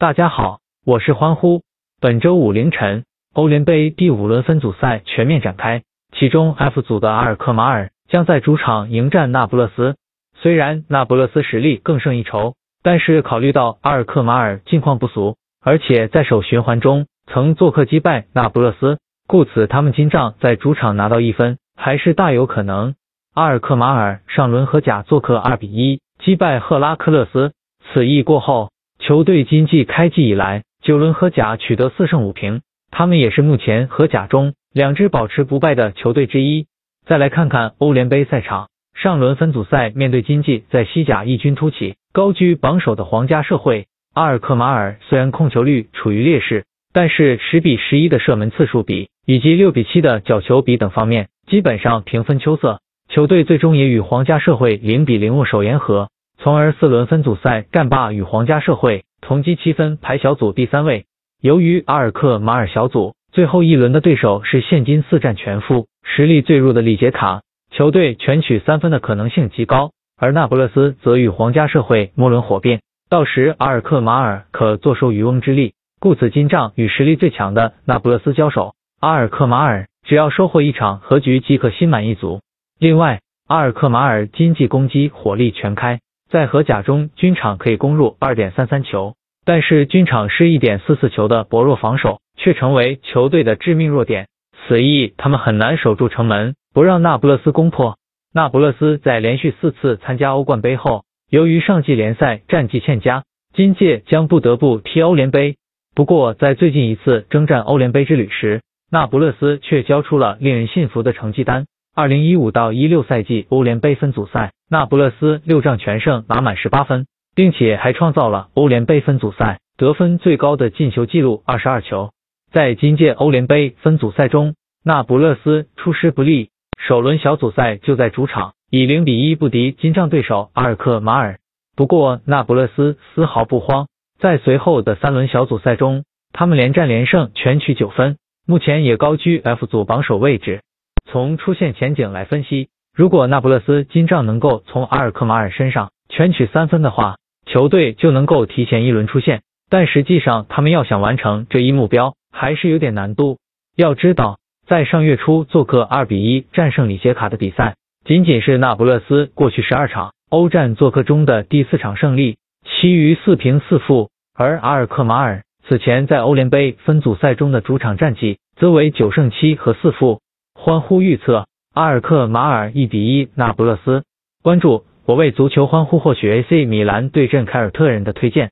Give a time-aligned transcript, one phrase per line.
[0.00, 1.60] 大家好，我是欢呼。
[2.00, 3.04] 本周五凌晨，
[3.34, 5.82] 欧联杯第五轮分组赛全面展开，
[6.16, 9.96] 其中 F 组的阿尔克马尔将在主场迎战那不勒斯。
[10.38, 22.94] 虽然那不勒斯实力更胜一筹，但是考虑到阿尔克马尔近况不俗，而且在首循环中曾做客击败那不勒斯，故此他们今仗在主场拿到一分还是大有可能。
[23.34, 27.52] 阿尔克马尔上轮和甲做客二比一击败赫拉克勒斯，
[27.92, 28.70] 此役过后，
[29.00, 36.66] 球队今季开季以来九轮和甲取得四胜五平，他们也是目前和甲中两支保持不败的球队之一。
[37.06, 52.80] 再来看看欧联杯赛场，上轮分组赛面对今季在西甲异军突起、高居榜首的皇家社会，阿尔克马尔虽然控球率处于劣势，但是十比十一的射门次数比以及六比七的角球比等方面，基本上平分秋色。
[53.08, 56.10] 球队最终也与皇家社会零比零握手言和，
[56.42, 61.04] 从而四轮分组赛战罢与皇家社会同积七分排小组第三位。
[61.42, 69.90] 由于阿尔克马尔小组最后一轮的对手是现今四战全负、实力最弱的里杰卡，球队全取三分的可能性极高。
[70.18, 75.74] 而那不勒斯则与皇家社会末轮火并，到时阿尔克马尔可坐收渔翁之利。
[75.98, 82.40] 故此今仗与实力最强的那不勒斯交手，阿尔克马尔只要收获一场和局即可心满意足。
[82.78, 89.14] 另外，阿尔克马尔经济攻击火力全开，在荷甲中均场可以攻入二点三三球，
[89.44, 94.28] 但是均场失一点四四球的薄弱防守却成为球队的致命弱点。
[94.68, 97.96] 此役他们很难守住城门，不让那不勒斯攻破。
[98.32, 105.56] 那不勒斯在连续四次参加欧冠杯后，由于上季联赛战绩欠佳，今届将不得不踢欧联杯。
[105.96, 111.66] 不过在最近一次征战欧联杯之旅时，那不勒斯却交出了令人信服的成绩单。
[111.92, 122.10] 二零一五到一六赛季欧联杯分组赛，那不勒斯六仗全胜，拿满十八分，并且还创造了欧联杯分组赛得分最高的进球纪录二十二球。
[122.52, 131.38] 在今届欧联杯分组赛中，那不勒斯出师不利，首轮小组赛就在主场以零比一不敌金帐对手阿尔克马尔。
[131.76, 133.88] 不过那不勒斯丝毫不慌，
[134.20, 140.62] 在随后的三轮小组赛中，他们连战连胜，全取九分，目前也高居 F 组榜首位置。
[141.10, 147.16] 从出线前景来分析，如果那不勒斯金帐能够从阿尔克马尔身上全取三分的话，
[147.46, 149.42] 球队就能够提前一轮出线。
[149.68, 153.38] 但实际上，他们要想完成这一目标，还是有点难度。
[153.76, 164.10] 要知道，在上月初做客二比一战胜里杰卡的比赛，仅仅是那不勒斯过去十二场欧战做客中的第四场胜利，其余四平四负。
[164.34, 170.20] 而阿尔克马尔此前在欧联杯分组赛中的主场战绩则为九胜七和四负。
[170.62, 174.04] 欢呼预测阿尔克马尔一比一那不勒斯。
[174.42, 178.50] 关注我为足球欢呼获取 AC 米兰对阵凯尔特人的推荐。